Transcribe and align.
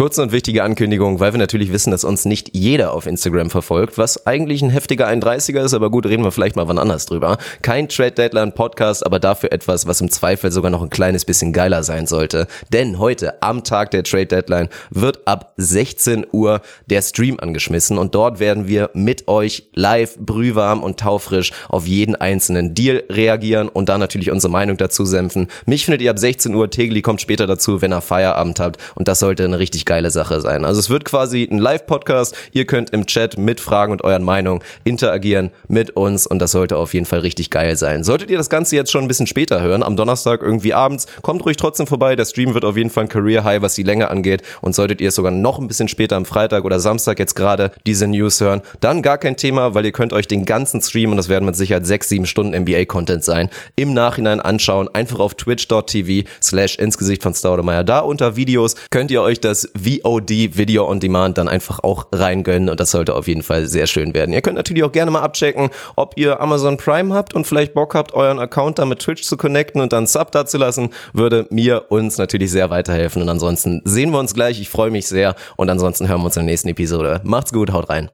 Kurze 0.00 0.22
und 0.22 0.32
wichtige 0.32 0.64
Ankündigung, 0.64 1.20
weil 1.20 1.34
wir 1.34 1.38
natürlich 1.38 1.74
wissen, 1.74 1.90
dass 1.90 2.04
uns 2.04 2.24
nicht 2.24 2.56
jeder 2.56 2.94
auf 2.94 3.06
Instagram 3.06 3.50
verfolgt, 3.50 3.98
was 3.98 4.26
eigentlich 4.26 4.62
ein 4.62 4.70
heftiger 4.70 5.06
31er 5.06 5.62
ist, 5.62 5.74
aber 5.74 5.90
gut, 5.90 6.06
reden 6.06 6.24
wir 6.24 6.32
vielleicht 6.32 6.56
mal 6.56 6.66
wann 6.68 6.78
anders 6.78 7.04
drüber. 7.04 7.36
Kein 7.60 7.86
Trade 7.86 8.12
Deadline 8.12 8.52
Podcast, 8.52 9.04
aber 9.04 9.20
dafür 9.20 9.52
etwas, 9.52 9.86
was 9.86 10.00
im 10.00 10.10
Zweifel 10.10 10.52
sogar 10.52 10.70
noch 10.70 10.80
ein 10.82 10.88
kleines 10.88 11.26
bisschen 11.26 11.52
geiler 11.52 11.82
sein 11.82 12.06
sollte. 12.06 12.46
Denn 12.72 12.98
heute, 12.98 13.42
am 13.42 13.62
Tag 13.62 13.90
der 13.90 14.02
Trade 14.02 14.24
Deadline, 14.24 14.70
wird 14.88 15.20
ab 15.26 15.52
16 15.58 16.26
Uhr 16.32 16.62
der 16.86 17.02
Stream 17.02 17.38
angeschmissen 17.38 17.98
und 17.98 18.14
dort 18.14 18.40
werden 18.40 18.68
wir 18.68 18.88
mit 18.94 19.28
euch 19.28 19.68
live, 19.74 20.16
brühwarm 20.16 20.82
und 20.82 20.98
taufrisch 20.98 21.52
auf 21.68 21.86
jeden 21.86 22.14
einzelnen 22.14 22.74
Deal 22.74 23.04
reagieren 23.10 23.68
und 23.68 23.90
dann 23.90 24.00
natürlich 24.00 24.30
unsere 24.30 24.50
Meinung 24.50 24.78
dazu 24.78 25.04
senfen. 25.04 25.48
Mich 25.66 25.84
findet 25.84 26.00
ihr 26.00 26.10
ab 26.10 26.18
16 26.18 26.54
Uhr, 26.54 26.70
Tegli 26.70 27.02
kommt 27.02 27.20
später 27.20 27.46
dazu, 27.46 27.82
wenn 27.82 27.92
er 27.92 28.00
Feierabend 28.00 28.60
habt 28.60 28.78
und 28.94 29.06
das 29.06 29.18
sollte 29.18 29.44
eine 29.44 29.58
richtig 29.58 29.84
geile 29.90 30.12
Sache 30.12 30.40
sein. 30.40 30.64
Also 30.64 30.78
es 30.78 30.88
wird 30.88 31.04
quasi 31.04 31.48
ein 31.50 31.58
Live-Podcast, 31.58 32.36
ihr 32.52 32.64
könnt 32.64 32.90
im 32.90 33.06
Chat 33.06 33.36
mit 33.38 33.58
Fragen 33.58 33.90
und 33.90 34.04
euren 34.04 34.22
Meinungen 34.22 34.62
interagieren 34.84 35.50
mit 35.66 35.96
uns 35.96 36.28
und 36.28 36.38
das 36.38 36.52
sollte 36.52 36.76
auf 36.76 36.94
jeden 36.94 37.06
Fall 37.06 37.18
richtig 37.18 37.50
geil 37.50 37.74
sein. 37.76 38.04
Solltet 38.04 38.30
ihr 38.30 38.38
das 38.38 38.48
Ganze 38.48 38.76
jetzt 38.76 38.92
schon 38.92 39.02
ein 39.02 39.08
bisschen 39.08 39.26
später 39.26 39.60
hören, 39.60 39.82
am 39.82 39.96
Donnerstag 39.96 40.42
irgendwie 40.42 40.74
abends, 40.74 41.08
kommt 41.22 41.44
ruhig 41.44 41.56
trotzdem 41.56 41.88
vorbei, 41.88 42.14
der 42.14 42.24
Stream 42.24 42.54
wird 42.54 42.64
auf 42.64 42.76
jeden 42.76 42.88
Fall 42.88 43.06
ein 43.06 43.08
Career 43.08 43.42
High, 43.42 43.62
was 43.62 43.74
die 43.74 43.82
Länge 43.82 44.10
angeht 44.10 44.42
und 44.60 44.76
solltet 44.76 45.00
ihr 45.00 45.10
sogar 45.10 45.32
noch 45.32 45.58
ein 45.58 45.66
bisschen 45.66 45.88
später 45.88 46.14
am 46.14 46.24
Freitag 46.24 46.64
oder 46.64 46.78
Samstag 46.78 47.18
jetzt 47.18 47.34
gerade 47.34 47.72
diese 47.84 48.06
News 48.06 48.40
hören, 48.40 48.62
dann 48.78 49.02
gar 49.02 49.18
kein 49.18 49.36
Thema, 49.36 49.74
weil 49.74 49.84
ihr 49.84 49.92
könnt 49.92 50.12
euch 50.12 50.28
den 50.28 50.44
ganzen 50.44 50.80
Stream 50.82 51.10
und 51.10 51.16
das 51.16 51.28
werden 51.28 51.46
mit 51.46 51.56
Sicherheit 51.56 51.84
sechs, 51.84 52.08
sieben 52.08 52.26
Stunden 52.26 52.56
NBA-Content 52.62 53.24
sein, 53.24 53.50
im 53.74 53.92
Nachhinein 53.92 54.38
anschauen, 54.38 54.88
einfach 54.94 55.18
auf 55.18 55.34
twitch.tv 55.34 56.28
slash 56.40 56.76
ins 56.76 56.96
Gesicht 56.96 57.24
von 57.24 57.34
Staudemeyer. 57.34 57.82
Da 57.82 57.98
unter 57.98 58.36
Videos 58.36 58.76
könnt 58.90 59.10
ihr 59.10 59.22
euch 59.22 59.40
das 59.40 59.68
VOD 59.84 60.56
Video 60.56 60.88
on 60.88 61.00
Demand 61.00 61.38
dann 61.38 61.48
einfach 61.48 61.80
auch 61.82 62.06
reingönnen 62.12 62.68
und 62.68 62.80
das 62.80 62.90
sollte 62.90 63.14
auf 63.14 63.28
jeden 63.28 63.42
Fall 63.42 63.66
sehr 63.66 63.86
schön 63.86 64.14
werden. 64.14 64.32
Ihr 64.32 64.42
könnt 64.42 64.56
natürlich 64.56 64.84
auch 64.84 64.92
gerne 64.92 65.10
mal 65.10 65.20
abchecken, 65.20 65.70
ob 65.96 66.14
ihr 66.16 66.40
Amazon 66.40 66.76
Prime 66.76 67.14
habt 67.14 67.34
und 67.34 67.46
vielleicht 67.46 67.74
Bock 67.74 67.94
habt, 67.94 68.14
euren 68.14 68.38
Account 68.38 68.78
da 68.78 68.84
mit 68.84 69.00
Twitch 69.00 69.22
zu 69.22 69.36
connecten 69.36 69.80
und 69.80 69.92
dann 69.92 70.06
Sub 70.06 70.32
da 70.32 70.46
zu 70.46 70.58
lassen, 70.58 70.90
würde 71.12 71.46
mir 71.50 71.90
uns 71.90 72.18
natürlich 72.18 72.50
sehr 72.50 72.70
weiterhelfen 72.70 73.22
und 73.22 73.28
ansonsten 73.28 73.82
sehen 73.84 74.10
wir 74.10 74.18
uns 74.18 74.34
gleich. 74.34 74.60
Ich 74.60 74.68
freue 74.68 74.90
mich 74.90 75.06
sehr 75.06 75.34
und 75.56 75.68
ansonsten 75.68 76.08
hören 76.08 76.20
wir 76.20 76.26
uns 76.26 76.36
in 76.36 76.44
der 76.44 76.52
nächsten 76.52 76.68
Episode. 76.68 77.20
Macht's 77.24 77.52
gut, 77.52 77.72
haut 77.72 77.90
rein. 77.90 78.08